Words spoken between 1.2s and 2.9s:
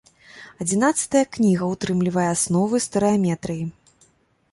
кніга ўтрымлівае асновы